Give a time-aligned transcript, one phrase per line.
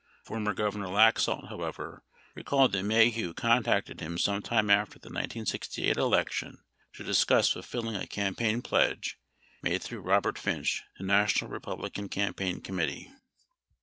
[0.23, 2.03] Former Governor Laxalt, however,
[2.33, 6.57] recalled that Maheu contacted him sometime after the 1968 election
[6.93, 9.19] to discuss fulfilling a campaign pledge
[9.61, 13.11] made through Robert Finch to National Republican Campaign Committee.